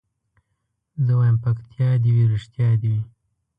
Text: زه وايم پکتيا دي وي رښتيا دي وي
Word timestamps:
زه 1.05 1.11
وايم 1.19 1.37
پکتيا 1.43 1.89
دي 2.03 2.09
وي 2.15 2.25
رښتيا 2.33 2.69
دي 2.81 2.89
وي 2.93 3.01